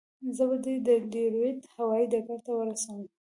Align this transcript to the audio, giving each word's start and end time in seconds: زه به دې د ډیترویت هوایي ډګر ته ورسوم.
زه 0.35 0.43
به 0.49 0.55
دې 0.65 0.75
د 0.87 0.89
ډیترویت 1.11 1.59
هوایي 1.75 2.05
ډګر 2.11 2.39
ته 2.45 2.51
ورسوم. 2.55 3.01